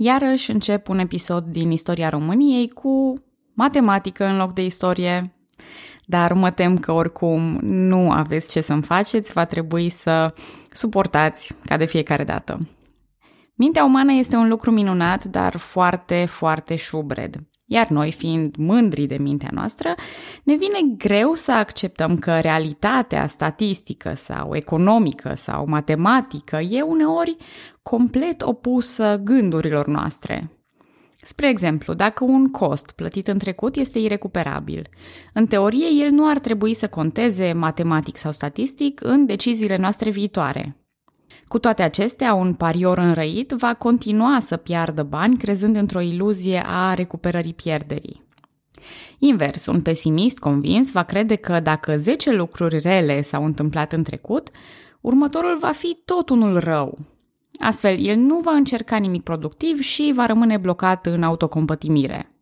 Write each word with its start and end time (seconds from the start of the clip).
Iarăși 0.00 0.50
încep 0.50 0.88
un 0.88 0.98
episod 0.98 1.44
din 1.44 1.70
istoria 1.70 2.08
României 2.08 2.68
cu 2.68 3.14
matematică 3.54 4.24
în 4.24 4.36
loc 4.36 4.52
de 4.52 4.64
istorie, 4.64 5.32
dar 6.06 6.32
mă 6.32 6.50
tem 6.50 6.78
că 6.78 6.92
oricum 6.92 7.58
nu 7.62 8.10
aveți 8.10 8.50
ce 8.50 8.60
să-mi 8.60 8.82
faceți, 8.82 9.32
va 9.32 9.44
trebui 9.44 9.88
să 9.88 10.34
suportați 10.70 11.54
ca 11.64 11.76
de 11.76 11.84
fiecare 11.84 12.24
dată. 12.24 12.68
Mintea 13.54 13.84
umană 13.84 14.12
este 14.12 14.36
un 14.36 14.48
lucru 14.48 14.70
minunat, 14.70 15.24
dar 15.24 15.56
foarte, 15.56 16.24
foarte 16.24 16.76
șubred. 16.76 17.36
Iar 17.70 17.88
noi, 17.88 18.12
fiind 18.12 18.54
mândri 18.56 19.06
de 19.06 19.16
mintea 19.18 19.50
noastră, 19.52 19.94
ne 20.42 20.54
vine 20.54 20.78
greu 20.96 21.34
să 21.34 21.52
acceptăm 21.52 22.18
că 22.18 22.40
realitatea 22.40 23.26
statistică 23.26 24.14
sau 24.14 24.56
economică 24.56 25.34
sau 25.34 25.66
matematică 25.66 26.56
e 26.56 26.82
uneori 26.82 27.36
complet 27.82 28.42
opusă 28.42 29.20
gândurilor 29.24 29.86
noastre. 29.86 30.50
Spre 31.22 31.48
exemplu, 31.48 31.94
dacă 31.94 32.24
un 32.24 32.50
cost 32.50 32.90
plătit 32.90 33.28
în 33.28 33.38
trecut 33.38 33.76
este 33.76 33.98
irecuperabil, 33.98 34.88
în 35.32 35.46
teorie 35.46 36.04
el 36.04 36.10
nu 36.10 36.28
ar 36.28 36.38
trebui 36.38 36.74
să 36.74 36.88
conteze 36.88 37.52
matematic 37.52 38.16
sau 38.16 38.32
statistic 38.32 39.00
în 39.04 39.26
deciziile 39.26 39.76
noastre 39.76 40.10
viitoare. 40.10 40.76
Cu 41.48 41.58
toate 41.58 41.82
acestea, 41.82 42.34
un 42.34 42.54
parior 42.54 42.98
înrăit 42.98 43.50
va 43.50 43.74
continua 43.74 44.38
să 44.40 44.56
piardă 44.56 45.02
bani 45.02 45.36
crezând 45.36 45.76
într-o 45.76 46.00
iluzie 46.00 46.62
a 46.66 46.94
recuperării 46.94 47.54
pierderii. 47.54 48.26
Invers, 49.18 49.66
un 49.66 49.82
pesimist 49.82 50.38
convins 50.38 50.90
va 50.92 51.02
crede 51.02 51.34
că 51.34 51.60
dacă 51.60 51.96
10 51.96 52.32
lucruri 52.32 52.78
rele 52.78 53.22
s-au 53.22 53.44
întâmplat 53.44 53.92
în 53.92 54.02
trecut, 54.02 54.50
următorul 55.00 55.58
va 55.58 55.70
fi 55.70 55.98
tot 56.04 56.28
unul 56.28 56.58
rău. 56.58 56.98
Astfel, 57.60 58.06
el 58.06 58.16
nu 58.16 58.38
va 58.38 58.52
încerca 58.52 58.96
nimic 58.96 59.22
productiv 59.22 59.80
și 59.80 60.12
va 60.14 60.26
rămâne 60.26 60.56
blocat 60.56 61.06
în 61.06 61.22
autocompătimire. 61.22 62.32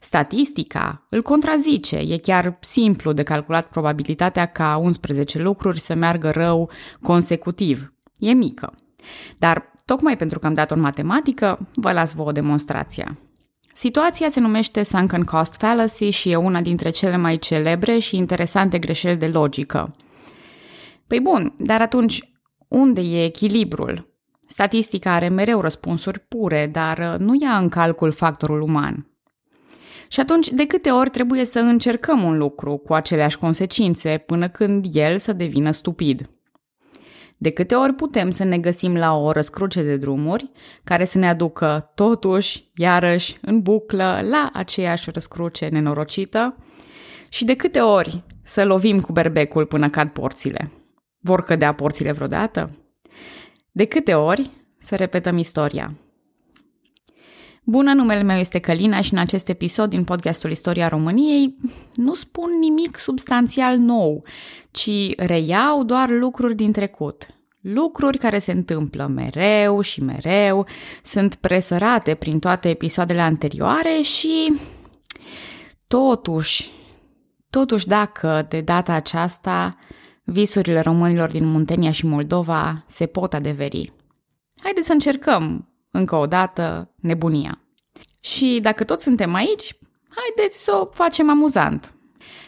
Statistica 0.00 1.06
îl 1.10 1.22
contrazice, 1.22 1.96
e 1.96 2.16
chiar 2.16 2.58
simplu 2.60 3.12
de 3.12 3.22
calculat 3.22 3.68
probabilitatea 3.68 4.46
ca 4.46 4.76
11 4.76 5.38
lucruri 5.38 5.80
să 5.80 5.94
meargă 5.94 6.30
rău 6.30 6.70
consecutiv, 7.02 7.92
e 8.22 8.32
mică. 8.32 8.74
Dar 9.38 9.72
tocmai 9.84 10.16
pentru 10.16 10.38
că 10.38 10.46
am 10.46 10.54
dat-o 10.54 10.74
în 10.74 10.80
matematică, 10.80 11.68
vă 11.74 11.92
las 11.92 12.14
vouă 12.14 12.32
demonstrația. 12.32 13.18
Situația 13.74 14.28
se 14.28 14.40
numește 14.40 14.82
Sunken 14.82 15.22
Cost 15.22 15.56
Fallacy 15.56 16.10
și 16.10 16.30
e 16.30 16.36
una 16.36 16.60
dintre 16.60 16.90
cele 16.90 17.16
mai 17.16 17.38
celebre 17.38 17.98
și 17.98 18.16
interesante 18.16 18.78
greșeli 18.78 19.16
de 19.16 19.26
logică. 19.26 19.94
Păi 21.06 21.20
bun, 21.20 21.54
dar 21.58 21.80
atunci 21.80 22.32
unde 22.68 23.00
e 23.00 23.24
echilibrul? 23.24 24.10
Statistica 24.46 25.12
are 25.14 25.28
mereu 25.28 25.60
răspunsuri 25.60 26.18
pure, 26.18 26.68
dar 26.72 27.16
nu 27.18 27.36
ia 27.40 27.56
în 27.56 27.68
calcul 27.68 28.10
factorul 28.10 28.60
uman. 28.60 29.06
Și 30.08 30.20
atunci, 30.20 30.50
de 30.50 30.66
câte 30.66 30.90
ori 30.90 31.10
trebuie 31.10 31.44
să 31.44 31.58
încercăm 31.58 32.22
un 32.22 32.38
lucru 32.38 32.76
cu 32.76 32.94
aceleași 32.94 33.38
consecințe 33.38 34.22
până 34.26 34.48
când 34.48 34.86
el 34.92 35.18
să 35.18 35.32
devină 35.32 35.70
stupid? 35.70 36.30
De 37.42 37.50
câte 37.50 37.74
ori 37.74 37.92
putem 37.92 38.30
să 38.30 38.44
ne 38.44 38.58
găsim 38.58 38.96
la 38.96 39.16
o 39.16 39.32
răscruce 39.32 39.82
de 39.82 39.96
drumuri 39.96 40.50
care 40.84 41.04
să 41.04 41.18
ne 41.18 41.28
aducă 41.28 41.90
totuși, 41.94 42.70
iarăși, 42.74 43.38
în 43.40 43.60
buclă, 43.60 44.20
la 44.22 44.50
aceeași 44.52 45.10
răscruce 45.10 45.66
nenorocită 45.66 46.56
și 47.28 47.44
de 47.44 47.54
câte 47.54 47.80
ori 47.80 48.22
să 48.42 48.64
lovim 48.64 49.00
cu 49.00 49.12
berbecul 49.12 49.66
până 49.66 49.88
cad 49.88 50.08
porțile. 50.08 50.70
Vor 51.18 51.42
cădea 51.42 51.74
porțile 51.74 52.12
vreodată? 52.12 52.70
De 53.70 53.84
câte 53.84 54.14
ori 54.14 54.50
să 54.78 54.96
repetăm 54.96 55.38
istoria? 55.38 55.94
Bună, 57.64 57.92
numele 57.92 58.22
meu 58.22 58.36
este 58.36 58.58
Călina 58.58 59.00
și 59.00 59.12
în 59.12 59.18
acest 59.18 59.48
episod 59.48 59.90
din 59.90 60.04
podcastul 60.04 60.50
Istoria 60.50 60.88
României 60.88 61.56
nu 61.94 62.14
spun 62.14 62.58
nimic 62.60 62.96
substanțial 62.96 63.76
nou, 63.76 64.24
ci 64.70 65.14
reiau 65.16 65.84
doar 65.84 66.10
lucruri 66.10 66.54
din 66.54 66.72
trecut. 66.72 67.26
Lucruri 67.60 68.18
care 68.18 68.38
se 68.38 68.52
întâmplă 68.52 69.06
mereu 69.06 69.80
și 69.80 70.02
mereu, 70.02 70.66
sunt 71.04 71.34
presărate 71.34 72.14
prin 72.14 72.38
toate 72.38 72.68
episoadele 72.68 73.20
anterioare 73.20 74.00
și 74.00 74.52
totuși, 75.86 76.70
totuși 77.50 77.86
dacă 77.86 78.46
de 78.48 78.60
data 78.60 78.92
aceasta 78.92 79.68
visurile 80.24 80.80
românilor 80.80 81.30
din 81.30 81.44
Muntenia 81.44 81.90
și 81.90 82.06
Moldova 82.06 82.84
se 82.86 83.06
pot 83.06 83.34
adeveri. 83.34 83.92
Haideți 84.62 84.86
să 84.86 84.92
încercăm 84.92 85.71
încă 85.92 86.16
o 86.16 86.26
dată 86.26 86.94
nebunia. 86.96 87.60
Și 88.20 88.58
dacă 88.62 88.84
toți 88.84 89.04
suntem 89.04 89.34
aici, 89.34 89.78
haideți 90.08 90.64
să 90.64 90.72
o 90.80 90.84
facem 90.84 91.30
amuzant. 91.30 91.94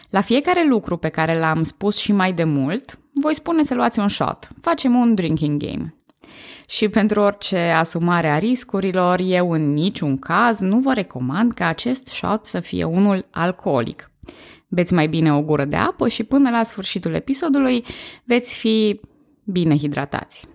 La 0.09 0.21
fiecare 0.21 0.65
lucru 0.67 0.97
pe 0.97 1.09
care 1.09 1.39
l-am 1.39 1.63
spus 1.63 1.97
și 1.97 2.11
mai 2.11 2.33
de 2.33 2.43
mult, 2.43 2.99
voi 3.13 3.35
spune 3.35 3.63
să 3.63 3.75
luați 3.75 3.99
un 3.99 4.07
shot. 4.07 4.47
Facem 4.61 4.95
un 4.95 5.15
drinking 5.15 5.63
game. 5.63 5.95
Și 6.67 6.89
pentru 6.89 7.21
orice 7.21 7.57
asumare 7.57 8.29
a 8.31 8.37
riscurilor, 8.37 9.19
eu 9.23 9.51
în 9.51 9.73
niciun 9.73 10.17
caz 10.17 10.59
nu 10.59 10.79
vă 10.79 10.93
recomand 10.93 11.51
ca 11.51 11.67
acest 11.67 12.07
shot 12.07 12.45
să 12.45 12.59
fie 12.59 12.83
unul 12.83 13.27
alcoolic. 13.31 14.11
Beți 14.67 14.93
mai 14.93 15.07
bine 15.07 15.33
o 15.33 15.41
gură 15.41 15.65
de 15.65 15.75
apă 15.75 16.07
și 16.07 16.23
până 16.23 16.49
la 16.49 16.63
sfârșitul 16.63 17.13
episodului 17.13 17.85
veți 18.23 18.55
fi 18.55 18.99
bine 19.43 19.77
hidratați. 19.77 20.47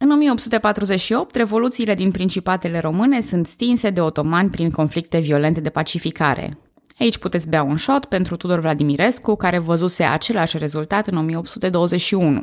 În 0.00 0.10
1848, 0.10 1.34
revoluțiile 1.34 1.94
din 1.94 2.10
principatele 2.10 2.78
române 2.78 3.20
sunt 3.20 3.46
stinse 3.46 3.90
de 3.90 4.00
otomani 4.00 4.50
prin 4.50 4.70
conflicte 4.70 5.18
violente 5.18 5.60
de 5.60 5.70
pacificare. 5.70 6.58
Aici 6.98 7.18
puteți 7.18 7.48
bea 7.48 7.62
un 7.62 7.76
shot 7.76 8.04
pentru 8.04 8.36
Tudor 8.36 8.60
Vladimirescu, 8.60 9.34
care 9.34 9.58
văzuse 9.58 10.02
același 10.04 10.58
rezultat 10.58 11.06
în 11.06 11.16
1821. 11.16 12.42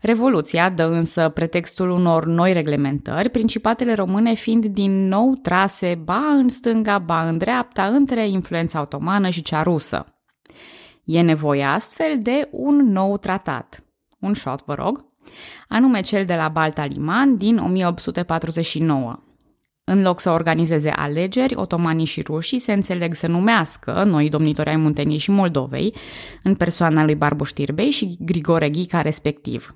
Revoluția 0.00 0.70
dă 0.70 0.84
însă 0.84 1.28
pretextul 1.28 1.90
unor 1.90 2.26
noi 2.26 2.52
reglementări, 2.52 3.28
principatele 3.28 3.94
române 3.94 4.34
fiind 4.34 4.66
din 4.66 5.08
nou 5.08 5.34
trase 5.42 6.00
ba 6.04 6.26
în 6.28 6.48
stânga, 6.48 6.98
ba 6.98 7.28
în 7.28 7.38
dreapta, 7.38 7.86
între 7.86 8.28
influența 8.28 8.80
otomană 8.80 9.28
și 9.28 9.42
cea 9.42 9.62
rusă. 9.62 10.06
E 11.04 11.20
nevoie 11.20 11.64
astfel 11.64 12.18
de 12.22 12.48
un 12.50 12.76
nou 12.76 13.16
tratat. 13.16 13.84
Un 14.20 14.34
shot, 14.34 14.64
vă 14.64 14.74
rog 14.74 15.12
anume 15.68 16.00
cel 16.00 16.24
de 16.24 16.34
la 16.34 16.48
Balta 16.48 16.84
Liman 16.84 17.36
din 17.36 17.58
1849. 17.58 19.18
În 19.84 20.02
loc 20.02 20.20
să 20.20 20.30
organizeze 20.30 20.90
alegeri, 20.90 21.56
otomanii 21.56 22.04
și 22.04 22.22
rușii 22.22 22.58
se 22.58 22.72
înțeleg 22.72 23.14
să 23.14 23.26
numească 23.26 24.04
noi 24.06 24.28
domnitori 24.28 24.68
ai 24.68 24.76
Munteniei 24.76 25.18
și 25.18 25.30
Moldovei, 25.30 25.94
în 26.42 26.54
persoana 26.54 27.04
lui 27.04 27.14
Barbu 27.14 27.44
Știrbei 27.44 27.90
și 27.90 28.16
Grigore 28.20 28.70
Ghica 28.70 29.02
respectiv. 29.02 29.74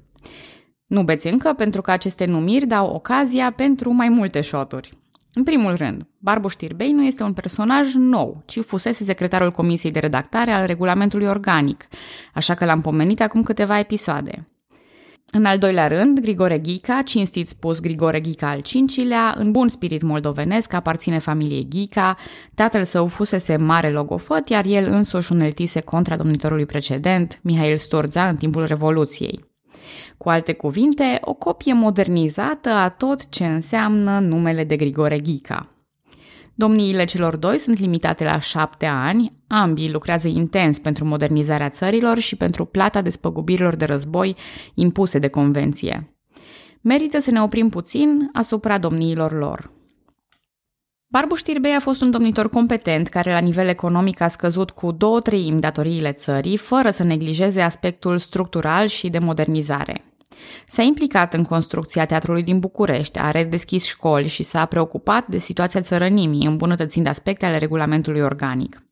Nu 0.87 1.03
beți 1.03 1.27
încă 1.27 1.53
pentru 1.53 1.81
că 1.81 1.91
aceste 1.91 2.25
numiri 2.25 2.67
dau 2.67 2.91
ocazia 2.91 3.53
pentru 3.53 3.93
mai 3.93 4.09
multe 4.09 4.41
șoturi. 4.41 4.99
În 5.33 5.43
primul 5.43 5.77
rând, 5.77 6.07
Barbu 6.19 6.49
Știrbei 6.49 6.93
nu 6.93 7.05
este 7.05 7.23
un 7.23 7.33
personaj 7.33 7.95
nou, 7.95 8.43
ci 8.47 8.61
fusese 8.61 9.05
secretarul 9.05 9.51
Comisiei 9.51 9.93
de 9.93 9.99
Redactare 9.99 10.51
al 10.51 10.67
regulamentului 10.67 11.27
organic, 11.27 11.89
așa 12.35 12.55
că 12.55 12.65
l-am 12.65 12.81
pomenit 12.81 13.21
acum 13.21 13.43
câteva 13.43 13.79
episoade. 13.79 14.49
În 15.33 15.45
al 15.45 15.59
doilea 15.59 15.89
rând, 15.89 16.21
Grigore 16.21 16.59
Ghica, 16.59 17.03
cinstit 17.03 17.47
spus 17.47 17.81
Grigore 17.81 18.21
Ghica 18.21 18.49
al 18.49 18.61
cincilea, 18.61 19.35
în 19.37 19.51
bun 19.51 19.69
spirit 19.69 20.03
moldovenesc, 20.03 20.73
aparține 20.73 21.19
familiei 21.19 21.67
Ghica, 21.69 22.17
tatăl 22.55 22.85
său 22.85 23.07
fusese 23.07 23.57
mare 23.57 23.91
logofăt, 23.91 24.49
iar 24.49 24.65
el 24.67 24.87
însuși 24.91 25.33
uneltise 25.33 25.81
contra 25.81 26.17
domnitorului 26.17 26.67
precedent, 26.67 27.41
Mihail 27.43 27.77
Storza, 27.77 28.29
în 28.29 28.37
timpul 28.37 28.67
Revoluției. 28.67 29.45
Cu 30.17 30.29
alte 30.29 30.53
cuvinte, 30.53 31.19
o 31.21 31.33
copie 31.33 31.73
modernizată 31.73 32.69
a 32.69 32.89
tot 32.89 33.29
ce 33.29 33.47
înseamnă 33.47 34.19
numele 34.19 34.65
de 34.65 34.77
Grigore 34.77 35.19
Ghica. 35.19 35.78
Domniile 36.59 37.05
celor 37.05 37.37
doi 37.37 37.59
sunt 37.59 37.79
limitate 37.79 38.25
la 38.25 38.39
șapte 38.39 38.87
ani, 38.87 39.33
ambii 39.47 39.91
lucrează 39.91 40.29
intens 40.29 40.79
pentru 40.79 41.05
modernizarea 41.05 41.69
țărilor 41.69 42.19
și 42.19 42.37
pentru 42.37 42.65
plata 42.65 43.03
despăgubirilor 43.03 43.77
de 43.77 43.85
război 43.85 44.37
impuse 44.75 45.19
de 45.19 45.29
convenție. 45.29 46.17
Merită 46.81 47.19
să 47.19 47.31
ne 47.31 47.43
oprim 47.43 47.69
puțin 47.69 48.31
asupra 48.33 48.79
domniilor 48.79 49.33
lor. 49.33 49.71
Barbu 51.07 51.35
Știrbei 51.35 51.75
a 51.75 51.81
fost 51.81 52.03
un 52.03 52.11
domnitor 52.11 52.51
competent 52.51 53.09
care 53.09 53.33
la 53.33 53.39
nivel 53.39 53.69
economic 53.69 54.21
a 54.21 54.29
scăzut 54.29 54.71
cu 54.71 54.93
două 54.93 55.21
treimi 55.21 55.61
datoriile 55.61 56.13
țării, 56.13 56.57
fără 56.57 56.91
să 56.91 57.03
neglijeze 57.03 57.61
aspectul 57.61 58.19
structural 58.19 58.87
și 58.87 59.09
de 59.09 59.19
modernizare. 59.19 60.08
S-a 60.67 60.83
implicat 60.83 61.35
în 61.35 61.45
construcția 61.45 62.05
teatrului 62.05 62.43
din 62.43 62.59
București, 62.59 63.19
a 63.19 63.31
redeschis 63.31 63.85
școli 63.85 64.29
și 64.29 64.43
s-a 64.43 64.65
preocupat 64.65 65.27
de 65.27 65.39
situația 65.39 65.81
țărănimii, 65.81 66.47
îmbunătățind 66.47 67.07
aspecte 67.07 67.47
ale 67.47 67.59
regulamentului 67.59 68.21
organic. 68.21 68.83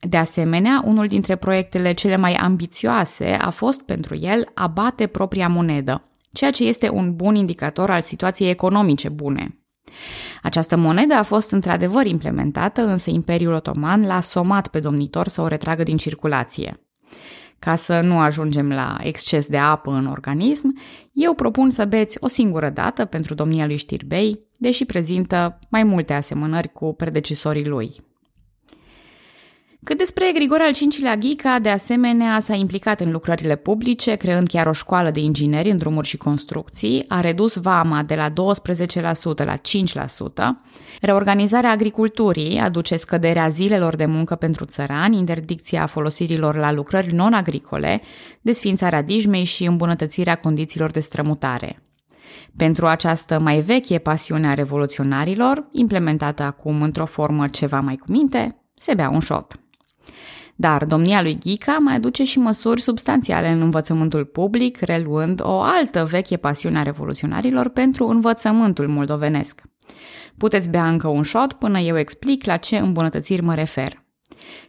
De 0.00 0.16
asemenea, 0.16 0.82
unul 0.84 1.06
dintre 1.06 1.36
proiectele 1.36 1.92
cele 1.92 2.16
mai 2.16 2.34
ambițioase 2.34 3.36
a 3.40 3.50
fost 3.50 3.82
pentru 3.82 4.16
el 4.16 4.48
a 4.54 4.66
bate 4.66 5.06
propria 5.06 5.48
monedă, 5.48 6.10
ceea 6.32 6.50
ce 6.50 6.64
este 6.64 6.88
un 6.88 7.16
bun 7.16 7.34
indicator 7.34 7.90
al 7.90 8.02
situației 8.02 8.50
economice 8.50 9.08
bune. 9.08 9.56
Această 10.42 10.76
monedă 10.76 11.14
a 11.14 11.22
fost 11.22 11.50
într-adevăr 11.50 12.06
implementată, 12.06 12.82
însă 12.82 13.10
Imperiul 13.10 13.52
Otoman 13.52 14.06
l-a 14.06 14.20
somat 14.20 14.68
pe 14.68 14.80
domnitor 14.80 15.28
să 15.28 15.40
o 15.40 15.46
retragă 15.46 15.82
din 15.82 15.96
circulație. 15.96 16.80
Ca 17.64 17.74
să 17.74 18.00
nu 18.00 18.18
ajungem 18.18 18.68
la 18.68 18.96
exces 19.00 19.46
de 19.46 19.58
apă 19.58 19.90
în 19.90 20.06
organism, 20.06 20.78
eu 21.12 21.34
propun 21.34 21.70
să 21.70 21.84
beți 21.84 22.16
o 22.20 22.26
singură 22.26 22.70
dată 22.70 23.04
pentru 23.04 23.34
domnia 23.34 23.66
lui 23.66 23.76
Știrbei, 23.76 24.40
deși 24.58 24.84
prezintă 24.84 25.58
mai 25.68 25.84
multe 25.84 26.12
asemănări 26.12 26.72
cu 26.72 26.94
predecesorii 26.94 27.66
lui. 27.66 28.11
Cât 29.84 29.98
despre 29.98 30.30
Grigore 30.34 30.62
al 30.62 30.72
V-lea 30.98 31.16
Ghica, 31.16 31.58
de 31.58 31.68
asemenea, 31.68 32.40
s-a 32.40 32.54
implicat 32.54 33.00
în 33.00 33.10
lucrările 33.10 33.56
publice, 33.56 34.14
creând 34.14 34.48
chiar 34.48 34.66
o 34.66 34.72
școală 34.72 35.10
de 35.10 35.20
ingineri 35.20 35.70
în 35.70 35.78
drumuri 35.78 36.08
și 36.08 36.16
construcții, 36.16 37.04
a 37.08 37.20
redus 37.20 37.56
vama 37.56 38.02
de 38.02 38.14
la 38.14 38.30
12% 38.30 38.32
la 39.44 39.56
5%, 39.56 39.60
reorganizarea 41.00 41.70
agriculturii 41.70 42.58
aduce 42.58 42.96
scăderea 42.96 43.48
zilelor 43.48 43.96
de 43.96 44.04
muncă 44.04 44.34
pentru 44.34 44.64
țărani, 44.64 45.18
interdicția 45.18 45.86
folosirilor 45.86 46.56
la 46.56 46.72
lucrări 46.72 47.14
non-agricole, 47.14 48.00
desfințarea 48.40 49.02
dijmei 49.02 49.44
și 49.44 49.64
îmbunătățirea 49.64 50.34
condițiilor 50.34 50.90
de 50.90 51.00
strămutare. 51.00 51.82
Pentru 52.56 52.86
această 52.86 53.38
mai 53.38 53.60
veche 53.60 53.98
pasiune 53.98 54.48
a 54.48 54.54
revoluționarilor, 54.54 55.68
implementată 55.72 56.42
acum 56.42 56.82
într-o 56.82 57.06
formă 57.06 57.48
ceva 57.48 57.80
mai 57.80 57.96
cu 57.96 58.06
minte, 58.08 58.56
se 58.74 58.94
bea 58.94 59.10
un 59.10 59.20
șot. 59.20 59.56
Dar 60.56 60.84
domnia 60.84 61.22
lui 61.22 61.38
Ghica 61.38 61.78
mai 61.78 61.94
aduce 61.94 62.24
și 62.24 62.38
măsuri 62.38 62.80
substanțiale 62.80 63.48
în 63.48 63.60
învățământul 63.60 64.24
public, 64.24 64.80
reluând 64.80 65.40
o 65.42 65.60
altă 65.60 66.04
veche 66.04 66.36
pasiune 66.36 66.78
a 66.78 66.82
revoluționarilor 66.82 67.68
pentru 67.68 68.06
învățământul 68.06 68.88
moldovenesc. 68.88 69.62
Puteți 70.36 70.70
bea 70.70 70.88
încă 70.88 71.08
un 71.08 71.22
șot 71.22 71.52
până 71.52 71.78
eu 71.78 71.98
explic 71.98 72.44
la 72.44 72.56
ce 72.56 72.76
îmbunătățiri 72.76 73.42
mă 73.42 73.54
refer. 73.54 74.01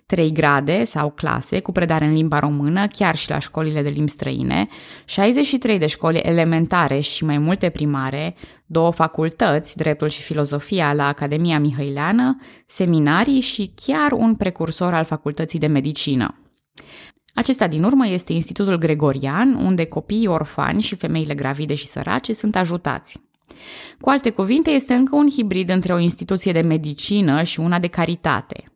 Trei 0.06 0.32
grade 0.32 0.84
sau 0.84 1.12
clase 1.12 1.60
cu 1.60 1.72
predare 1.72 2.06
în 2.06 2.14
limba 2.14 2.40
română, 2.40 2.88
chiar 2.88 3.16
și 3.16 3.30
la 3.30 3.40
școlile 3.40 3.82
de 3.82 3.90
limbi 3.90 4.12
străine, 4.12 4.68
63 5.06 5.78
de 5.78 5.86
școli 5.86 6.18
elementare 6.18 7.00
și 7.00 7.26
mai 7.26 7.38
multe 7.38 7.70
primare, 7.70 8.36
două 8.66 8.92
facultăți, 8.92 9.78
dreptul 9.78 10.08
și 10.08 10.22
filozofia 10.22 10.94
la 10.94 11.08
Academia 11.08 11.60
Mihăileană, 11.60 12.38
seminarii 12.68 13.40
și 13.40 13.74
chiar 13.76 14.12
un 14.12 14.36
precursor 14.36 14.94
al 14.94 15.04
facultății 15.04 15.60
de 15.60 15.68
medicină. 15.68 16.38
Acesta 17.34 17.68
din 17.68 17.84
urmă 17.84 18.08
este 18.08 18.34
Institutul 18.34 18.78
Gregorian, 18.78 19.54
unde 19.54 19.86
copiii 19.86 20.28
orfani 20.28 20.82
și 20.82 20.96
femeile 20.96 21.34
gravide 21.34 21.76
și 21.76 21.88
sărace 21.88 22.34
sunt 22.34 22.56
ajutați. 22.56 23.22
Cu 24.02 24.10
alte 24.10 24.30
cuvinte, 24.30 24.70
este 24.70 24.94
încă 24.94 25.16
un 25.16 25.30
hibrid 25.30 25.70
între 25.70 25.94
o 25.94 25.98
instituție 25.98 26.52
de 26.52 26.62
medicină 26.62 27.44
și 27.44 27.60
una 27.60 27.80
de 27.80 27.88
caritate– 27.88 28.64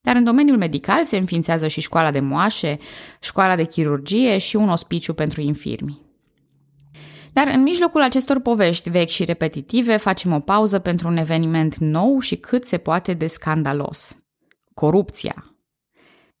dar 0.00 0.16
în 0.16 0.24
domeniul 0.24 0.56
medical 0.56 1.04
se 1.04 1.16
înființează 1.16 1.66
și 1.66 1.80
școala 1.80 2.10
de 2.10 2.20
moașe, 2.20 2.78
școala 3.20 3.56
de 3.56 3.64
chirurgie 3.64 4.38
și 4.38 4.56
un 4.56 4.68
ospiciu 4.68 5.14
pentru 5.14 5.40
infirmi. 5.40 6.00
Dar 7.32 7.46
în 7.46 7.62
mijlocul 7.62 8.02
acestor 8.02 8.40
povești 8.40 8.90
vechi 8.90 9.08
și 9.08 9.24
repetitive 9.24 9.96
facem 9.96 10.32
o 10.32 10.40
pauză 10.40 10.78
pentru 10.78 11.08
un 11.08 11.16
eveniment 11.16 11.76
nou 11.76 12.18
și 12.18 12.36
cât 12.36 12.64
se 12.64 12.78
poate 12.78 13.12
de 13.12 13.26
scandalos. 13.26 14.18
Corupția. 14.74 15.54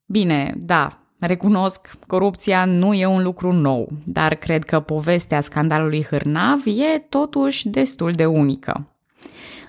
Bine, 0.06 0.54
da, 0.56 1.02
recunosc, 1.18 1.90
corupția 2.06 2.64
nu 2.64 2.94
e 2.94 3.06
un 3.06 3.22
lucru 3.22 3.52
nou, 3.52 3.88
dar 4.04 4.34
cred 4.34 4.64
că 4.64 4.80
povestea 4.80 5.40
scandalului 5.40 6.04
Hârnav 6.04 6.62
e 6.66 6.98
totuși 7.08 7.68
destul 7.68 8.12
de 8.12 8.26
unică. 8.26 8.94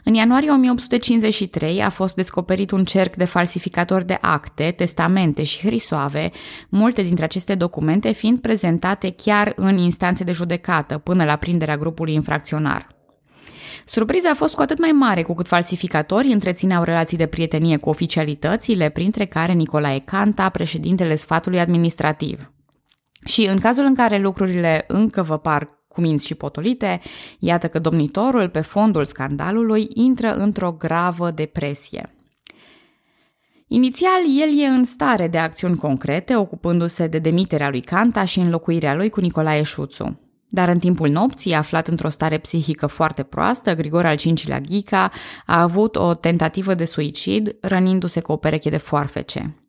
În 0.03 0.13
ianuarie 0.13 0.51
1853 0.51 1.81
a 1.81 1.89
fost 1.89 2.15
descoperit 2.15 2.71
un 2.71 2.83
cerc 2.83 3.15
de 3.15 3.25
falsificatori 3.25 4.05
de 4.05 4.17
acte, 4.21 4.73
testamente 4.77 5.43
și 5.43 5.67
hrisoave, 5.67 6.31
multe 6.69 7.01
dintre 7.01 7.23
aceste 7.23 7.55
documente 7.55 8.11
fiind 8.11 8.39
prezentate 8.39 9.09
chiar 9.09 9.53
în 9.55 9.77
instanțe 9.77 10.23
de 10.23 10.31
judecată, 10.31 10.97
până 10.97 11.25
la 11.25 11.35
prinderea 11.35 11.77
grupului 11.77 12.13
infracționar. 12.13 12.87
Surpriza 13.85 14.29
a 14.29 14.35
fost 14.35 14.55
cu 14.55 14.61
atât 14.61 14.79
mai 14.79 14.91
mare 14.91 15.21
cu 15.23 15.33
cât 15.33 15.47
falsificatorii 15.47 16.33
întrețineau 16.33 16.83
relații 16.83 17.17
de 17.17 17.25
prietenie 17.25 17.77
cu 17.77 17.89
oficialitățile, 17.89 18.89
printre 18.89 19.25
care 19.25 19.53
Nicolae 19.53 19.99
Canta, 19.99 20.49
președintele 20.49 21.15
sfatului 21.15 21.59
administrativ. 21.59 22.51
Și 23.25 23.45
în 23.45 23.59
cazul 23.59 23.85
în 23.85 23.95
care 23.95 24.17
lucrurile 24.17 24.83
încă 24.87 25.21
vă 25.21 25.37
par 25.37 25.80
cuminți 25.91 26.25
și 26.25 26.35
potolite, 26.35 27.01
iată 27.39 27.67
că 27.67 27.79
domnitorul, 27.79 28.49
pe 28.49 28.61
fondul 28.61 29.05
scandalului, 29.05 29.87
intră 29.93 30.33
într-o 30.33 30.71
gravă 30.71 31.31
depresie. 31.31 32.15
Inițial, 33.67 34.21
el 34.41 34.59
e 34.59 34.65
în 34.65 34.83
stare 34.83 35.27
de 35.27 35.37
acțiuni 35.37 35.77
concrete, 35.77 36.35
ocupându-se 36.35 37.07
de 37.07 37.19
demiterea 37.19 37.69
lui 37.69 37.81
Canta 37.81 38.25
și 38.25 38.39
înlocuirea 38.39 38.95
lui 38.95 39.09
cu 39.09 39.19
Nicolae 39.19 39.63
Șuțu. 39.63 40.19
Dar 40.53 40.69
în 40.69 40.79
timpul 40.79 41.09
nopții, 41.09 41.53
aflat 41.53 41.87
într-o 41.87 42.09
stare 42.09 42.37
psihică 42.37 42.87
foarte 42.87 43.23
proastă, 43.23 43.75
Grigore 43.75 44.07
al 44.07 44.17
V-lea 44.43 44.59
Ghica 44.59 45.11
a 45.45 45.61
avut 45.61 45.95
o 45.95 46.13
tentativă 46.13 46.73
de 46.73 46.85
suicid, 46.85 47.55
rănindu-se 47.61 48.19
cu 48.21 48.31
o 48.31 48.35
pereche 48.35 48.69
de 48.69 48.77
foarfece. 48.77 49.60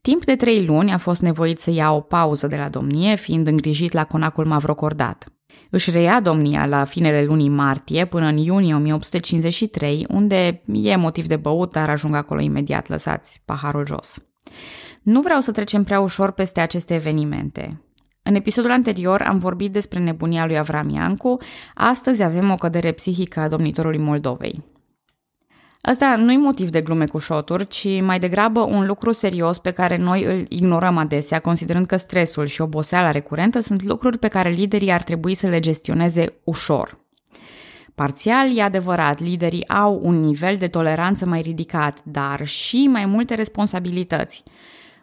Timp 0.00 0.24
de 0.24 0.36
trei 0.36 0.66
luni 0.66 0.92
a 0.92 0.98
fost 0.98 1.20
nevoit 1.20 1.58
să 1.58 1.70
ia 1.70 1.92
o 1.92 2.00
pauză 2.00 2.46
de 2.46 2.56
la 2.56 2.68
domnie, 2.68 3.16
fiind 3.16 3.46
îngrijit 3.46 3.92
la 3.92 4.04
conacul 4.04 4.44
Mavrocordat. 4.44 5.28
Își 5.70 5.90
reia 5.90 6.20
domnia 6.20 6.66
la 6.66 6.84
finele 6.84 7.24
lunii 7.24 7.48
martie 7.48 8.04
până 8.04 8.26
în 8.26 8.36
iunie 8.36 8.74
1853, 8.74 10.06
unde 10.08 10.62
e 10.72 10.96
motiv 10.96 11.26
de 11.26 11.36
băut, 11.36 11.72
dar 11.72 11.90
ajung 11.90 12.14
acolo 12.14 12.40
imediat, 12.40 12.88
lăsați 12.88 13.42
paharul 13.44 13.86
jos. 13.86 14.18
Nu 15.02 15.20
vreau 15.20 15.40
să 15.40 15.52
trecem 15.52 15.84
prea 15.84 16.00
ușor 16.00 16.30
peste 16.30 16.60
aceste 16.60 16.94
evenimente. 16.94 17.80
În 18.22 18.34
episodul 18.34 18.70
anterior 18.70 19.22
am 19.22 19.38
vorbit 19.38 19.72
despre 19.72 19.98
nebunia 19.98 20.46
lui 20.46 20.58
Avram 20.58 20.88
Iancu, 20.88 21.36
astăzi 21.74 22.22
avem 22.22 22.50
o 22.50 22.54
cădere 22.54 22.92
psihică 22.92 23.40
a 23.40 23.48
domnitorului 23.48 23.98
Moldovei. 23.98 24.64
Asta 25.86 26.16
nu-i 26.16 26.36
motiv 26.36 26.70
de 26.70 26.80
glume 26.80 27.06
cu 27.06 27.18
șoturi, 27.18 27.66
ci 27.68 28.00
mai 28.00 28.18
degrabă 28.18 28.60
un 28.60 28.86
lucru 28.86 29.12
serios 29.12 29.58
pe 29.58 29.70
care 29.70 29.96
noi 29.96 30.24
îl 30.24 30.46
ignorăm 30.48 30.96
adesea, 30.96 31.38
considerând 31.38 31.86
că 31.86 31.96
stresul 31.96 32.46
și 32.46 32.60
oboseala 32.60 33.10
recurentă 33.10 33.60
sunt 33.60 33.82
lucruri 33.82 34.18
pe 34.18 34.28
care 34.28 34.48
liderii 34.48 34.92
ar 34.92 35.02
trebui 35.02 35.34
să 35.34 35.46
le 35.46 35.60
gestioneze 35.60 36.32
ușor. 36.44 36.98
Parțial, 37.94 38.56
e 38.56 38.62
adevărat, 38.62 39.20
liderii 39.20 39.68
au 39.68 40.00
un 40.02 40.20
nivel 40.20 40.56
de 40.56 40.68
toleranță 40.68 41.26
mai 41.26 41.40
ridicat, 41.40 42.04
dar 42.04 42.46
și 42.46 42.88
mai 42.92 43.06
multe 43.06 43.34
responsabilități. 43.34 44.42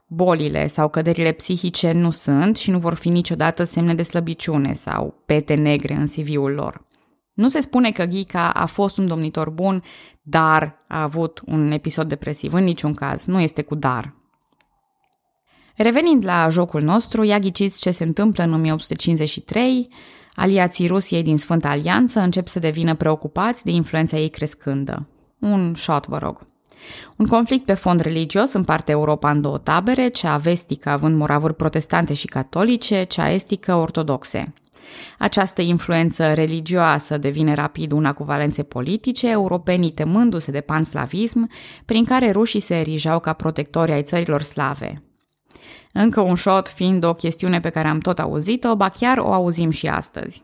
Bolile 0.08 0.68
sau 0.68 0.90
căderile 0.90 1.32
psihice 1.32 1.92
nu 1.92 2.12
sunt 2.12 2.58
și 2.58 2.72
nu 2.72 2.78
vor 2.78 2.94
fi 2.94 3.10
niciodată 3.10 3.64
semne 3.64 3.94
de 3.94 4.04
slăbiciune 4.04 4.74
sau 4.74 5.22
pete 5.26 5.54
negre 5.54 5.94
în 5.94 6.06
CV-ul 6.06 6.52
lor. 6.52 6.90
Nu 7.34 7.50
se 7.50 7.60
spune 7.60 7.92
că 7.92 8.04
Ghica 8.04 8.50
a 8.50 8.66
fost 8.66 8.98
un 8.98 9.08
domnitor 9.08 9.50
bun, 9.50 9.84
dar 10.22 10.84
a 10.88 11.02
avut 11.02 11.42
un 11.46 11.72
episod 11.72 12.08
depresiv. 12.08 12.54
În 12.54 12.64
niciun 12.64 12.94
caz. 12.94 13.26
Nu 13.26 13.40
este 13.40 13.62
cu 13.62 13.76
dar. 13.76 14.14
Revenind 15.76 16.26
la 16.26 16.50
jocul 16.50 16.82
nostru, 16.82 17.24
ia 17.24 17.40
ghiciți 17.40 17.82
ce 17.82 17.92
se 17.92 18.04
întâmplă 18.04 18.44
în 18.44 18.54
1853. 18.54 19.90
Aliații 20.34 20.88
Rusiei 20.88 21.24
din 21.24 21.38
Sfânta 21.38 21.70
Alianță 21.70 22.20
încep 22.20 22.48
să 22.48 22.60
devină 22.60 22.96
preocupați 22.96 23.64
de 23.64 23.72
influența 23.72 24.18
ei 24.18 24.30
crescândă. 24.30 25.08
Un 25.40 25.76
shot, 25.76 26.08
vă 26.08 26.18
rog. 26.18 26.48
Un 27.18 27.26
conflict 27.26 27.66
pe 27.66 27.74
fond 27.74 28.00
religios 28.00 28.54
împarte 28.54 28.92
Europa 28.92 29.32
în 29.32 29.42
două 29.42 29.58
tabere, 29.58 30.08
cea 30.08 30.38
vestică 30.38 30.90
având 30.90 31.16
moravuri 31.18 31.56
protestante 31.56 32.14
și 32.14 32.28
catolice, 32.28 33.04
cea 33.04 33.30
estică 33.30 33.76
ortodoxe. 33.76 34.54
Această 35.18 35.62
influență 35.62 36.34
religioasă 36.34 37.18
devine 37.18 37.54
rapid 37.54 37.92
una 37.92 38.14
cu 38.14 38.24
valențe 38.24 38.64
politice, 38.64 39.30
europenii 39.30 39.92
temându-se 39.92 40.52
de 40.52 40.62
panslavism, 40.62 41.50
prin 41.86 42.04
care 42.04 42.32
rușii 42.32 42.60
se 42.60 42.76
erijau 42.76 43.20
ca 43.20 43.34
protectori 43.34 43.92
ai 43.92 44.04
țărilor 44.04 44.42
slave. 44.42 45.04
Încă 45.94 46.22
un 46.22 46.36
șot 46.36 46.68
fiind 46.68 47.04
o 47.04 47.14
chestiune 47.14 47.60
pe 47.60 47.70
care 47.70 47.88
am 47.88 48.00
tot 48.00 48.20
auzit-o, 48.20 48.76
ba 48.76 48.90
chiar 48.90 49.18
o 49.18 49.34
auzim 49.34 49.70
și 49.70 49.88
astăzi. 49.88 50.44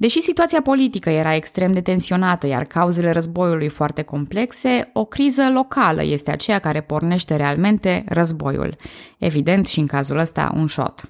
Deși 0.00 0.20
situația 0.20 0.62
politică 0.62 1.10
era 1.10 1.34
extrem 1.34 1.72
de 1.72 1.80
tensionată, 1.80 2.46
iar 2.46 2.64
cauzele 2.64 3.10
războiului 3.10 3.68
foarte 3.68 4.02
complexe, 4.02 4.90
o 4.92 5.04
criză 5.04 5.50
locală 5.52 6.02
este 6.04 6.30
aceea 6.30 6.58
care 6.58 6.80
pornește 6.80 7.36
realmente 7.36 8.04
războiul. 8.08 8.76
Evident 9.18 9.66
și 9.66 9.80
în 9.80 9.86
cazul 9.86 10.18
ăsta 10.18 10.52
un 10.56 10.66
șot. 10.66 11.08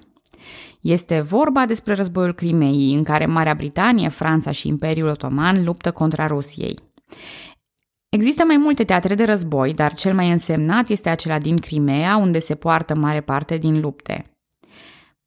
Este 0.81 1.21
vorba 1.21 1.65
despre 1.65 1.93
războiul 1.93 2.33
Crimeei, 2.33 2.93
în 2.93 3.03
care 3.03 3.25
Marea 3.25 3.53
Britanie, 3.53 4.09
Franța 4.09 4.51
și 4.51 4.67
Imperiul 4.67 5.07
Otoman 5.07 5.63
luptă 5.63 5.91
contra 5.91 6.27
Rusiei. 6.27 6.79
Există 8.09 8.43
mai 8.45 8.57
multe 8.57 8.83
teatre 8.83 9.15
de 9.15 9.25
război, 9.25 9.73
dar 9.73 9.93
cel 9.93 10.13
mai 10.13 10.31
însemnat 10.31 10.89
este 10.89 11.09
acela 11.09 11.39
din 11.39 11.57
Crimea, 11.57 12.15
unde 12.15 12.39
se 12.39 12.55
poartă 12.55 12.95
mare 12.95 13.21
parte 13.21 13.57
din 13.57 13.79
lupte. 13.79 14.25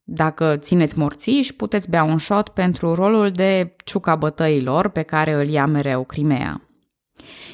Dacă 0.03 0.57
țineți 0.57 0.99
morțiși, 0.99 1.55
puteți 1.55 1.91
bea 1.91 2.03
un 2.03 2.19
shot 2.19 2.49
pentru 2.49 2.95
rolul 2.95 3.31
de 3.31 3.75
ciuca 3.85 4.17
bătăilor 4.17 4.89
pe 4.89 5.03
care 5.03 5.33
îl 5.33 5.49
ia 5.49 5.67
mereu 5.67 6.05
Crimea. 6.05 6.61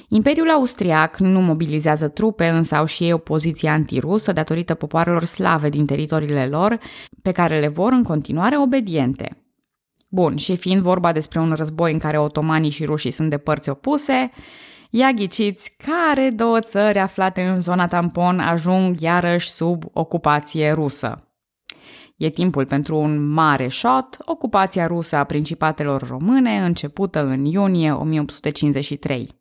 Imperiul 0.08 0.50
austriac 0.50 1.18
nu 1.18 1.40
mobilizează 1.40 2.08
trupe, 2.08 2.48
însă 2.48 2.74
au 2.74 2.84
și 2.84 3.04
ei 3.04 3.12
o 3.12 3.18
poziție 3.18 3.68
antirusă 3.68 4.32
datorită 4.32 4.74
popoarelor 4.74 5.24
slave 5.24 5.68
din 5.68 5.86
teritoriile 5.86 6.46
lor, 6.46 6.78
pe 7.22 7.32
care 7.32 7.60
le 7.60 7.68
vor 7.68 7.92
în 7.92 8.02
continuare 8.02 8.58
obediente. 8.58 9.42
Bun, 10.08 10.36
și 10.36 10.56
fiind 10.56 10.82
vorba 10.82 11.12
despre 11.12 11.40
un 11.40 11.52
război 11.52 11.92
în 11.92 11.98
care 11.98 12.18
otomanii 12.18 12.70
și 12.70 12.84
rușii 12.84 13.10
sunt 13.10 13.30
de 13.30 13.38
părți 13.38 13.68
opuse, 13.68 14.30
ia 14.90 15.10
ghiciți 15.12 15.76
care 15.76 16.30
două 16.30 16.60
țări 16.60 16.98
aflate 16.98 17.42
în 17.42 17.60
zona 17.60 17.86
tampon 17.86 18.38
ajung 18.38 19.00
iarăși 19.00 19.50
sub 19.50 19.84
ocupație 19.92 20.70
rusă. 20.72 21.22
E 22.16 22.30
timpul 22.30 22.66
pentru 22.66 22.96
un 22.96 23.28
mare 23.32 23.68
shot, 23.68 24.16
ocupația 24.24 24.86
rusă 24.86 25.16
a 25.16 25.24
principatelor 25.24 26.08
române, 26.08 26.64
începută 26.64 27.24
în 27.24 27.44
iunie 27.44 27.92
1853. 27.92 29.37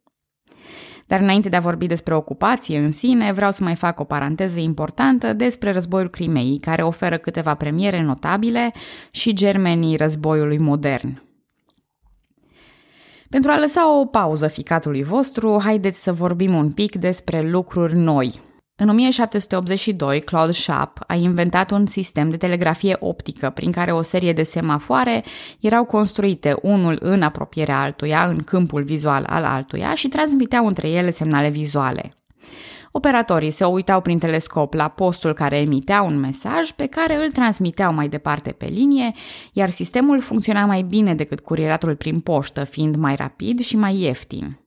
Dar 1.08 1.20
înainte 1.20 1.50
de 1.50 1.56
a 1.56 1.60
vorbi 1.60 1.86
despre 1.86 2.16
ocupație 2.16 2.78
în 2.78 2.92
sine, 2.92 3.32
vreau 3.32 3.52
să 3.52 3.64
mai 3.64 3.76
fac 3.76 4.00
o 4.00 4.04
paranteză 4.04 4.60
importantă 4.60 5.34
despre 5.34 5.72
războiul 5.72 6.10
Crimeei, 6.10 6.60
care 6.60 6.82
oferă 6.82 7.18
câteva 7.18 7.54
premiere 7.54 8.02
notabile 8.02 8.72
și 9.12 9.34
germenii 9.34 9.96
războiului 9.96 10.58
modern. 10.58 11.22
Pentru 13.30 13.52
a 13.52 13.60
lăsa 13.60 14.00
o 14.00 14.06
pauză 14.06 14.48
ficatului 14.48 15.04
vostru, 15.04 15.60
haideți 15.64 16.04
să 16.04 16.14
vorbim 16.14 16.56
un 16.56 16.72
pic 16.72 16.96
despre 16.96 17.50
lucruri 17.50 17.96
noi, 17.96 18.42
în 18.80 18.90
1782, 18.90 20.20
Claude 20.22 20.52
Schaap 20.52 21.00
a 21.08 21.16
inventat 21.16 21.72
un 21.72 21.86
sistem 21.86 22.30
de 22.30 22.38
telegrafie 22.38 22.96
optică 23.00 23.50
prin 23.50 23.72
care 23.72 23.92
o 23.92 24.02
serie 24.02 24.34
de 24.34 24.44
semafoare 24.44 25.24
erau 25.60 25.86
construite 25.86 26.58
unul 26.62 26.98
în 27.02 27.22
apropierea 27.22 27.82
altuia, 27.82 28.28
în 28.28 28.44
câmpul 28.44 28.84
vizual 28.84 29.26
al 29.30 29.44
altuia 29.44 29.96
și 29.96 30.08
transmiteau 30.08 30.68
între 30.68 30.90
ele 30.90 31.10
semnale 31.10 31.50
vizuale. 31.50 32.14
Operatorii 32.92 33.52
se 33.52 33.66
uitau 33.66 34.02
prin 34.02 34.18
telescop 34.18 34.74
la 34.74 34.88
postul 34.88 35.34
care 35.34 35.58
emitea 35.58 36.02
un 36.02 36.20
mesaj 36.20 36.72
pe 36.72 36.86
care 36.86 37.16
îl 37.16 37.32
transmiteau 37.32 37.94
mai 37.94 38.08
departe 38.08 38.52
pe 38.52 38.66
linie, 38.66 39.12
iar 39.54 39.70
sistemul 39.70 40.22
funcționa 40.22 40.66
mai 40.66 40.82
bine 40.82 41.16
decât 41.16 41.40
curieratul 41.40 41.96
prin 41.96 42.20
poștă, 42.20 42.64
fiind 42.64 42.96
mai 42.96 43.16
rapid 43.16 43.60
și 43.60 43.78
mai 43.78 43.96
ieftin. 44.02 44.58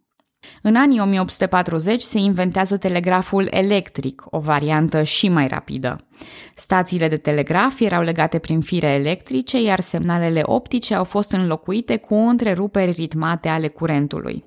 În 0.63 0.77
anii 0.77 1.01
1840 1.01 2.01
se 2.01 2.19
inventează 2.19 2.77
telegraful 2.77 3.49
electric, 3.51 4.23
o 4.25 4.39
variantă 4.39 5.03
și 5.03 5.29
mai 5.29 5.49
rapidă. 5.49 6.07
Stațiile 6.55 7.09
de 7.09 7.17
telegraf 7.17 7.81
erau 7.81 8.03
legate 8.03 8.39
prin 8.39 8.61
fire 8.61 8.87
electrice, 8.87 9.63
iar 9.63 9.81
semnalele 9.81 10.43
optice 10.45 10.95
au 10.95 11.05
fost 11.05 11.31
înlocuite 11.31 11.97
cu 11.97 12.15
întreruperi 12.15 12.91
ritmate 12.91 13.49
ale 13.49 13.69
curentului. 13.69 14.45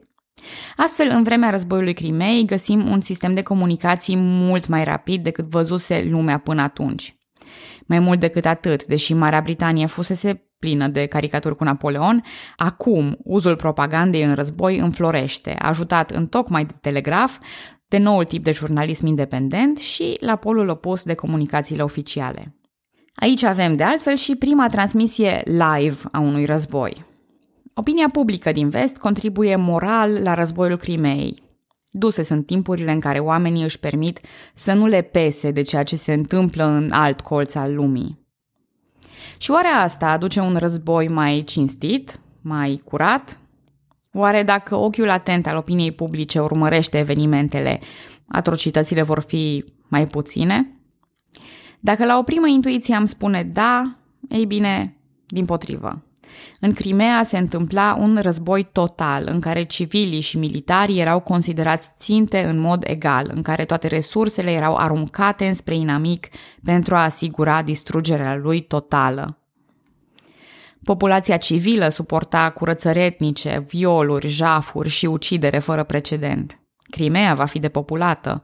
Astfel, 0.77 1.07
în 1.11 1.23
vremea 1.23 1.49
războiului 1.49 1.93
Crimei, 1.93 2.45
găsim 2.45 2.91
un 2.91 3.01
sistem 3.01 3.33
de 3.33 3.41
comunicații 3.41 4.15
mult 4.17 4.67
mai 4.67 4.83
rapid 4.83 5.23
decât 5.23 5.45
văzuse 5.45 6.07
lumea 6.09 6.37
până 6.37 6.61
atunci. 6.61 7.15
Mai 7.85 7.99
mult 7.99 8.19
decât 8.19 8.45
atât, 8.45 8.85
deși 8.85 9.13
Marea 9.13 9.41
Britanie 9.41 9.85
fusese 9.85 10.52
plină 10.63 10.87
de 10.87 11.05
caricaturi 11.05 11.55
cu 11.55 11.63
Napoleon, 11.63 12.23
acum 12.55 13.17
uzul 13.23 13.55
propagandei 13.55 14.23
în 14.23 14.33
război 14.33 14.77
înflorește, 14.77 15.55
ajutat 15.59 16.11
în 16.11 16.27
tocmai 16.27 16.65
de 16.65 16.73
telegraf, 16.81 17.37
de 17.87 17.97
noul 17.97 18.25
tip 18.25 18.43
de 18.43 18.51
jurnalism 18.51 19.05
independent 19.05 19.77
și 19.77 20.17
la 20.19 20.35
polul 20.35 20.69
opus 20.69 21.03
de 21.03 21.13
comunicațiile 21.13 21.83
oficiale. 21.83 22.55
Aici 23.15 23.43
avem 23.43 23.75
de 23.75 23.83
altfel 23.83 24.15
și 24.15 24.35
prima 24.35 24.67
transmisie 24.67 25.41
live 25.45 25.97
a 26.11 26.19
unui 26.19 26.45
război. 26.45 27.05
Opinia 27.73 28.09
publică 28.11 28.51
din 28.51 28.69
vest 28.69 28.97
contribuie 28.97 29.55
moral 29.55 30.21
la 30.21 30.33
războiul 30.33 30.77
Crimeei. 30.77 31.43
Duse 31.89 32.23
sunt 32.23 32.45
timpurile 32.45 32.91
în 32.91 32.99
care 32.99 33.19
oamenii 33.19 33.63
își 33.63 33.79
permit 33.79 34.19
să 34.53 34.73
nu 34.73 34.85
le 34.85 35.01
pese 35.01 35.51
de 35.51 35.61
ceea 35.61 35.83
ce 35.83 35.95
se 35.95 36.13
întâmplă 36.13 36.65
în 36.65 36.91
alt 36.91 37.21
colț 37.21 37.55
al 37.55 37.73
lumii. 37.73 38.22
Și 39.37 39.51
oare 39.51 39.67
asta 39.67 40.07
aduce 40.07 40.39
un 40.39 40.55
război 40.55 41.07
mai 41.07 41.43
cinstit, 41.45 42.19
mai 42.41 42.81
curat? 42.85 43.37
Oare 44.13 44.43
dacă 44.43 44.75
ochiul 44.75 45.09
atent 45.09 45.47
al 45.47 45.57
opiniei 45.57 45.91
publice 45.91 46.39
urmărește 46.39 46.97
evenimentele, 46.97 47.79
atrocitățile 48.27 49.01
vor 49.01 49.19
fi 49.19 49.65
mai 49.87 50.07
puține? 50.07 50.77
Dacă 51.79 52.05
la 52.05 52.17
o 52.17 52.23
primă 52.23 52.47
intuiție 52.47 52.95
am 52.95 53.05
spune 53.05 53.43
da, 53.43 53.95
ei 54.29 54.45
bine, 54.45 54.97
din 55.27 55.45
potrivă. 55.45 56.03
În 56.59 56.73
Crimea 56.73 57.23
se 57.23 57.37
întâmpla 57.37 57.97
un 57.99 58.19
război 58.21 58.63
total, 58.71 59.27
în 59.31 59.39
care 59.39 59.63
civilii 59.63 60.19
și 60.19 60.37
militarii 60.37 60.99
erau 60.99 61.19
considerați 61.19 61.91
ținte 61.97 62.43
în 62.43 62.59
mod 62.59 62.83
egal, 62.87 63.31
în 63.33 63.41
care 63.41 63.65
toate 63.65 63.87
resursele 63.87 64.51
erau 64.51 64.75
aruncate 64.75 65.47
înspre 65.47 65.75
inamic 65.75 66.27
pentru 66.63 66.95
a 66.95 67.03
asigura 67.03 67.61
distrugerea 67.61 68.35
lui 68.35 68.61
totală. 68.61 69.37
Populația 70.83 71.37
civilă 71.37 71.89
suporta 71.89 72.49
curățări 72.49 73.03
etnice, 73.03 73.65
violuri, 73.67 74.27
jafuri 74.27 74.89
și 74.89 75.05
ucidere 75.05 75.59
fără 75.59 75.83
precedent. 75.83 76.59
Crimea 76.89 77.33
va 77.33 77.45
fi 77.45 77.59
depopulată. 77.59 78.43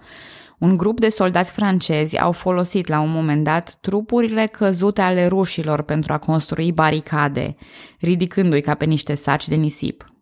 Un 0.59 0.77
grup 0.77 0.99
de 0.99 1.09
soldați 1.09 1.51
francezi 1.51 2.17
au 2.17 2.31
folosit 2.31 2.87
la 2.87 2.99
un 2.99 3.11
moment 3.11 3.43
dat 3.43 3.77
trupurile 3.81 4.45
căzute 4.45 5.01
ale 5.01 5.27
rușilor 5.27 5.81
pentru 5.81 6.13
a 6.13 6.17
construi 6.17 6.71
baricade, 6.71 7.55
ridicându-i 7.99 8.61
ca 8.61 8.73
pe 8.73 8.85
niște 8.85 9.15
saci 9.15 9.47
de 9.47 9.55
nisip. 9.55 10.13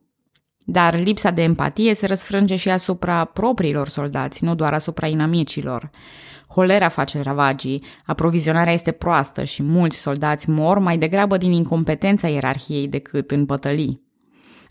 Dar 0.70 1.00
lipsa 1.00 1.30
de 1.30 1.42
empatie 1.42 1.94
se 1.94 2.06
răsfrânge 2.06 2.56
și 2.56 2.70
asupra 2.70 3.26
propriilor 3.26 3.88
soldați, 3.88 4.44
nu 4.44 4.56
doar 4.56 4.74
asupra 4.74 5.08
inamicilor. 5.08 5.90
Holera 6.48 6.88
face 6.88 7.22
ravagii, 7.22 7.84
aprovizionarea 8.06 8.74
este 8.74 8.92
proastă 8.92 9.44
și 9.44 9.64
mulți 9.64 9.98
soldați 9.98 10.50
mor 10.50 10.80
mai 10.80 10.98
degrabă 10.98 11.38
din 11.38 11.52
incompetența 11.52 12.28
ierarhiei 12.28 12.88
decât 12.88 13.32
în 13.32 13.46
bătălii. 13.46 14.07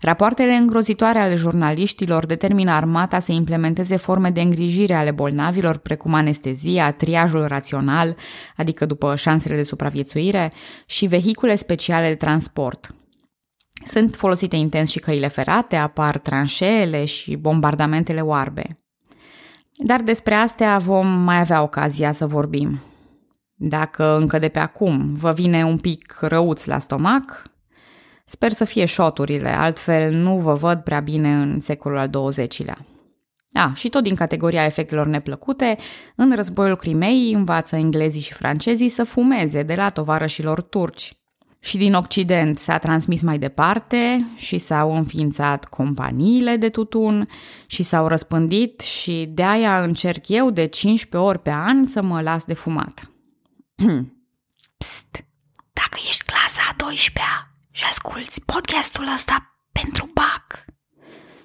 Rapoartele 0.01 0.53
îngrozitoare 0.53 1.19
ale 1.19 1.35
jurnaliștilor 1.35 2.25
determină 2.25 2.71
armata 2.71 3.19
să 3.19 3.31
implementeze 3.31 3.95
forme 3.95 4.29
de 4.29 4.41
îngrijire 4.41 4.93
ale 4.93 5.11
bolnavilor, 5.11 5.77
precum 5.77 6.13
anestezia, 6.13 6.91
triajul 6.91 7.45
rațional, 7.45 8.15
adică 8.55 8.85
după 8.85 9.15
șansele 9.15 9.55
de 9.55 9.61
supraviețuire, 9.61 10.53
și 10.85 11.05
vehicule 11.05 11.55
speciale 11.55 12.07
de 12.07 12.15
transport. 12.15 12.95
Sunt 13.85 14.15
folosite 14.15 14.55
intens 14.55 14.89
și 14.89 14.99
căile 14.99 15.27
ferate, 15.27 15.75
apar 15.75 16.17
tranșeele 16.17 17.05
și 17.05 17.35
bombardamentele 17.35 18.21
oarbe. 18.21 18.79
Dar 19.85 20.01
despre 20.01 20.33
astea 20.33 20.77
vom 20.77 21.07
mai 21.07 21.39
avea 21.39 21.61
ocazia 21.61 22.11
să 22.11 22.25
vorbim. 22.27 22.81
Dacă 23.53 24.15
încă 24.15 24.39
de 24.39 24.47
pe 24.47 24.59
acum 24.59 25.13
vă 25.13 25.31
vine 25.31 25.65
un 25.65 25.77
pic 25.77 26.17
răuț 26.19 26.65
la 26.65 26.79
stomac, 26.79 27.43
sper 28.29 28.51
să 28.51 28.65
fie 28.65 28.85
șoturile, 28.85 29.49
altfel 29.49 30.13
nu 30.13 30.37
vă 30.37 30.53
văd 30.53 30.79
prea 30.79 30.99
bine 30.99 31.33
în 31.33 31.59
secolul 31.59 31.97
al 31.97 32.09
XX-lea. 32.09 32.77
A, 33.53 33.71
și 33.75 33.89
tot 33.89 34.03
din 34.03 34.15
categoria 34.15 34.65
efectelor 34.65 35.07
neplăcute, 35.07 35.77
în 36.15 36.35
războiul 36.35 36.75
Crimei 36.75 37.31
învață 37.31 37.75
englezii 37.75 38.21
și 38.21 38.33
francezii 38.33 38.89
să 38.89 39.03
fumeze 39.03 39.63
de 39.63 39.75
la 39.75 39.89
tovarășilor 39.89 40.61
turci 40.61 41.17
și 41.59 41.77
din 41.77 41.93
Occident 41.93 42.57
s-a 42.57 42.77
transmis 42.77 43.21
mai 43.21 43.37
departe 43.37 44.27
și 44.35 44.57
s-au 44.57 44.95
înființat 44.95 45.65
companiile 45.65 46.55
de 46.55 46.69
tutun 46.69 47.29
și 47.65 47.83
s-au 47.83 48.07
răspândit 48.07 48.79
și 48.79 49.25
de 49.33 49.43
aia 49.43 49.83
încerc 49.83 50.27
eu 50.27 50.49
de 50.49 50.65
15 50.65 51.29
ori 51.29 51.39
pe 51.39 51.51
an 51.51 51.85
să 51.85 52.01
mă 52.01 52.21
las 52.21 52.45
de 52.45 52.53
fumat. 52.53 53.11
Psst! 54.77 55.25
Dacă 55.73 55.97
ești 56.07 56.23
clasa 56.23 56.61
a 56.71 56.75
12-a 56.75 57.56
și 57.77 57.85
asculți 57.89 58.45
podcastul 58.45 59.07
ăsta 59.15 59.35
pentru 59.71 60.09
bac 60.13 60.65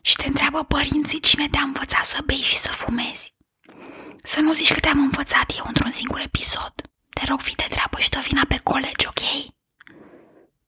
și 0.01 0.17
te 0.17 0.27
întreabă 0.27 0.65
părinții 0.65 1.21
cine 1.21 1.49
te-a 1.51 1.62
învățat 1.62 2.05
să 2.05 2.19
bei 2.27 2.37
și 2.37 2.57
să 2.57 2.71
fumezi, 2.73 3.35
să 4.23 4.41
nu 4.41 4.53
zici 4.53 4.73
că 4.73 4.81
te-am 4.81 4.99
învățat 4.99 5.47
eu 5.59 5.65
într-un 5.67 5.91
singur 5.91 6.21
episod. 6.21 6.73
Te 7.09 7.23
rog, 7.29 7.41
fi 7.41 7.55
de 7.55 7.67
treabă 7.69 7.97
și 7.99 8.11
dă 8.11 8.19
vina 8.29 8.43
pe 8.49 8.61
colegi, 8.62 9.07
ok? 9.07 9.23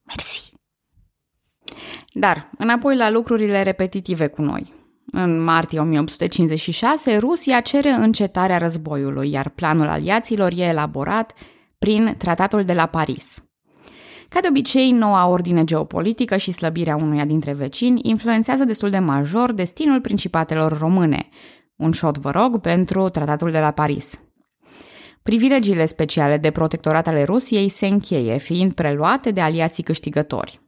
Mersi. 0.02 0.52
Dar, 2.12 2.50
înapoi 2.59 2.97
la 2.97 3.11
lucrurile 3.11 3.62
repetitive 3.62 4.26
cu 4.26 4.42
noi. 4.42 4.73
În 5.06 5.38
martie 5.38 5.80
1856, 5.80 7.16
Rusia 7.16 7.61
cere 7.61 7.90
încetarea 7.90 8.59
războiului, 8.59 9.30
iar 9.30 9.49
planul 9.49 9.88
aliaților 9.88 10.52
e 10.56 10.62
elaborat 10.62 11.33
prin 11.78 12.14
Tratatul 12.18 12.64
de 12.64 12.73
la 12.73 12.87
Paris. 12.87 13.44
Ca 14.34 14.40
de 14.40 14.48
obicei, 14.48 14.90
noua 14.90 15.26
ordine 15.26 15.64
geopolitică 15.64 16.36
și 16.36 16.52
slăbirea 16.52 16.96
unuia 16.96 17.24
dintre 17.24 17.52
vecini 17.52 18.00
influențează 18.02 18.64
destul 18.64 18.90
de 18.90 18.98
major 18.98 19.52
destinul 19.52 20.00
principatelor 20.00 20.78
române. 20.78 21.28
Un 21.76 21.92
șot, 21.92 22.18
vă 22.18 22.30
rog, 22.30 22.60
pentru 22.60 23.08
Tratatul 23.08 23.50
de 23.50 23.58
la 23.58 23.70
Paris. 23.70 24.20
Privilegiile 25.22 25.84
speciale 25.84 26.36
de 26.36 26.50
protectorat 26.50 27.06
ale 27.06 27.24
Rusiei 27.24 27.68
se 27.68 27.86
încheie, 27.86 28.36
fiind 28.36 28.72
preluate 28.72 29.30
de 29.30 29.40
aliații 29.40 29.82
câștigători. 29.82 30.60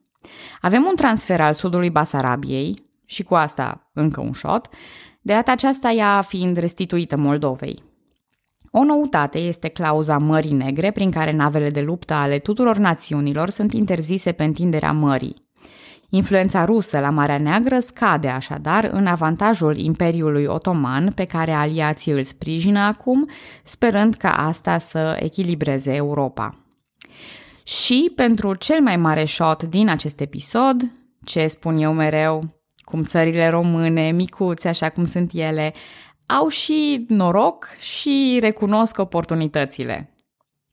Avem 0.60 0.84
un 0.84 0.94
transfer 0.96 1.40
al 1.40 1.52
sudului 1.52 1.90
Basarabiei, 1.90 2.78
și 3.04 3.22
cu 3.22 3.34
asta 3.34 3.90
încă 3.92 4.20
un 4.20 4.32
shot, 4.32 4.68
de 5.20 5.32
data 5.32 5.52
aceasta 5.52 5.90
ea 5.90 6.22
fiind 6.22 6.56
restituită 6.56 7.16
Moldovei. 7.16 7.82
O 8.70 8.84
noutate 8.84 9.38
este 9.38 9.68
clauza 9.68 10.18
Mării 10.18 10.52
Negre, 10.52 10.90
prin 10.90 11.10
care 11.10 11.32
navele 11.32 11.70
de 11.70 11.80
luptă 11.80 12.14
ale 12.14 12.38
tuturor 12.38 12.76
națiunilor 12.76 13.50
sunt 13.50 13.72
interzise 13.72 14.32
pe 14.32 14.44
întinderea 14.44 14.92
mării. 14.92 15.44
Influența 16.08 16.64
rusă 16.64 17.00
la 17.00 17.10
Marea 17.10 17.38
Neagră 17.38 17.78
scade 17.78 18.28
așadar 18.28 18.88
în 18.92 19.06
avantajul 19.06 19.76
Imperiului 19.76 20.44
Otoman 20.44 21.12
pe 21.12 21.24
care 21.24 21.52
aliații 21.52 22.12
îl 22.12 22.22
sprijină 22.22 22.78
acum, 22.78 23.28
sperând 23.64 24.14
ca 24.14 24.30
asta 24.30 24.78
să 24.78 25.16
echilibreze 25.20 25.94
Europa. 25.94 26.58
Și 27.62 28.12
pentru 28.14 28.54
cel 28.54 28.80
mai 28.80 28.96
mare 28.96 29.24
shot 29.24 29.62
din 29.62 29.88
acest 29.88 30.20
episod, 30.20 30.92
ce 31.24 31.46
spun 31.46 31.76
eu 31.76 31.92
mereu, 31.92 32.56
cum 32.76 33.02
țările 33.02 33.48
române, 33.48 34.10
micuțe 34.10 34.68
așa 34.68 34.88
cum 34.88 35.04
sunt 35.04 35.30
ele, 35.34 35.72
au 36.26 36.48
și 36.48 37.04
noroc 37.08 37.68
și 37.78 38.38
recunosc 38.40 38.98
oportunitățile. 38.98 40.10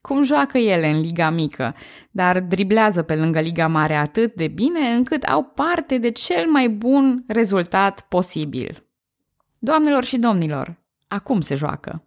Cum 0.01 0.23
joacă 0.23 0.57
ele 0.57 0.89
în 0.89 0.99
liga 0.99 1.29
mică, 1.29 1.75
dar 2.11 2.39
driblează 2.39 3.01
pe 3.01 3.15
lângă 3.15 3.39
liga 3.39 3.67
mare 3.67 3.95
atât 3.95 4.33
de 4.33 4.47
bine 4.47 4.93
încât 4.93 5.23
au 5.23 5.43
parte 5.43 5.97
de 5.97 6.11
cel 6.11 6.49
mai 6.49 6.69
bun 6.69 7.23
rezultat 7.27 8.05
posibil. 8.09 8.87
Doamnelor 9.59 10.03
și 10.03 10.17
domnilor, 10.17 10.75
acum 11.07 11.41
se 11.41 11.55
joacă. 11.55 12.03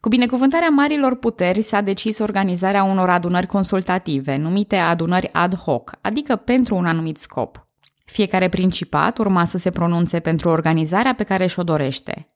Cu 0.00 0.08
binecuvântarea 0.08 0.68
marilor 0.68 1.16
puteri 1.16 1.62
s-a 1.62 1.80
decis 1.80 2.18
organizarea 2.18 2.82
unor 2.82 3.10
adunări 3.10 3.46
consultative, 3.46 4.36
numite 4.36 4.76
adunări 4.76 5.32
ad 5.32 5.54
hoc, 5.54 5.94
adică 6.00 6.36
pentru 6.36 6.74
un 6.74 6.86
anumit 6.86 7.16
scop. 7.16 7.66
Fiecare 8.12 8.48
principat 8.48 9.18
urma 9.18 9.44
să 9.44 9.58
se 9.58 9.70
pronunțe 9.70 10.20
pentru 10.20 10.48
organizarea 10.48 11.14
pe 11.14 11.22
care 11.22 11.46
și-o 11.46 11.62
dorește. 11.62 12.26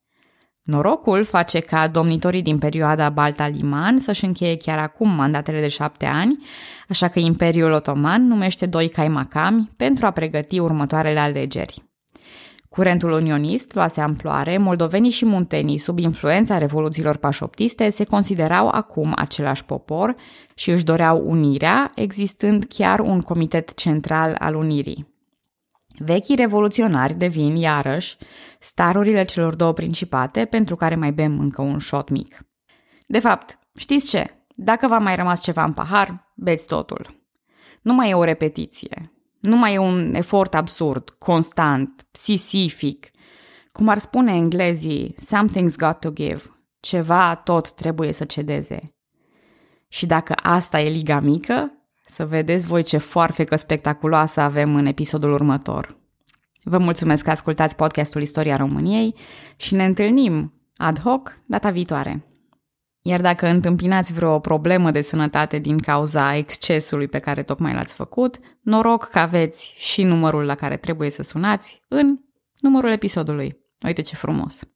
Norocul 0.63 1.25
face 1.25 1.59
ca 1.59 1.89
domnitorii 1.89 2.43
din 2.43 2.59
perioada 2.59 3.09
Balta-Liman 3.09 3.99
să-și 3.99 4.25
încheie 4.25 4.57
chiar 4.57 4.79
acum 4.79 5.09
mandatele 5.09 5.61
de 5.61 5.69
șapte 5.69 6.07
ani, 6.07 6.45
așa 6.89 7.09
că 7.09 7.19
Imperiul 7.19 7.73
Otoman 7.73 8.27
numește 8.27 8.67
doi 8.67 8.89
caimacami 8.89 9.71
pentru 9.77 10.07
a 10.07 10.11
pregăti 10.11 10.59
următoarele 10.59 11.19
alegeri. 11.19 11.83
Curentul 12.69 13.11
unionist 13.11 13.75
luase 13.75 14.01
amploare, 14.01 14.59
moldovenii 14.59 15.11
și 15.11 15.25
muntenii, 15.25 15.79
sub 15.79 15.99
influența 15.99 16.59
revoluțiilor 16.59 17.17
pașoptiste, 17.17 17.91
se 17.91 18.05
considerau 18.05 18.69
acum 18.69 19.13
același 19.17 19.65
popor 19.65 20.15
și 20.55 20.71
își 20.71 20.85
doreau 20.85 21.23
unirea, 21.27 21.91
existând 21.95 22.65
chiar 22.65 23.01
un 23.01 23.21
comitet 23.21 23.75
central 23.75 24.37
al 24.39 24.55
unirii. 24.55 25.16
Vechii 25.99 26.37
revoluționari 26.37 27.15
devin, 27.15 27.57
iarăși, 27.57 28.17
starurile 28.61 29.25
celor 29.25 29.55
două 29.55 29.73
principate, 29.73 30.45
pentru 30.45 30.77
care 30.77 30.95
mai 30.95 31.13
bem 31.13 31.41
încă 31.41 31.63
un 31.63 31.79
shot 31.79 32.09
mic. 32.09 32.47
De 33.07 33.19
fapt, 33.19 33.59
știți 33.79 34.07
ce? 34.07 34.31
Dacă 34.55 34.87
v-a 34.87 34.99
mai 34.99 35.17
rămas 35.17 35.43
ceva 35.43 35.65
în 35.65 35.73
pahar, 35.73 36.33
beți 36.35 36.67
totul. 36.67 37.25
Nu 37.83 37.95
mai 37.95 38.11
e 38.11 38.15
o 38.15 38.25
repetiție. 38.25 39.13
Nu 39.41 39.57
mai 39.57 39.75
e 39.75 39.79
un 39.79 40.15
efort 40.15 40.55
absurd, 40.55 41.11
constant, 41.11 42.07
psisific. 42.11 43.11
Cum 43.73 43.89
ar 43.89 43.99
spune 43.99 44.35
englezii, 44.35 45.15
something's 45.15 45.77
got 45.77 46.01
to 46.01 46.13
give. 46.13 46.43
Ceva 46.81 47.35
tot 47.35 47.73
trebuie 47.73 48.13
să 48.13 48.25
cedeze. 48.25 48.95
Și 49.89 50.07
dacă 50.07 50.35
asta 50.43 50.81
e 50.81 50.89
liga 50.89 51.21
mică, 51.21 51.76
să 52.07 52.27
vedeți 52.27 52.67
voi 52.67 52.83
ce 52.83 52.97
foarfecă 52.97 53.57
spectaculoasă 53.57 54.41
avem 54.41 54.75
în 54.75 54.87
episodul 54.87 55.33
următor. 55.33 55.97
Vă 56.63 56.79
mulțumesc 56.79 57.25
că 57.25 57.31
ascultați 57.31 57.77
podcastul 57.77 58.23
Istoria 58.23 58.57
României 58.57 59.15
și 59.57 59.75
ne 59.75 59.85
întâlnim 59.85 60.53
ad 60.77 61.01
hoc 61.01 61.39
data 61.47 61.71
viitoare. 61.71 62.27
Iar 63.03 63.21
dacă 63.21 63.47
întâmpinați 63.47 64.13
vreo 64.13 64.39
problemă 64.39 64.91
de 64.91 65.03
sănătate 65.03 65.59
din 65.59 65.79
cauza 65.79 66.37
excesului 66.37 67.09
pe 67.09 67.19
care 67.19 67.43
tocmai 67.43 67.73
l-ați 67.73 67.95
făcut, 67.95 68.39
noroc 68.61 69.05
că 69.05 69.19
aveți 69.19 69.75
și 69.77 70.03
numărul 70.03 70.45
la 70.45 70.55
care 70.55 70.77
trebuie 70.77 71.11
să 71.11 71.23
sunați 71.23 71.83
în 71.89 72.19
numărul 72.61 72.91
episodului. 72.91 73.57
Uite 73.85 74.03
ce 74.03 74.17
frumos! 74.17 74.76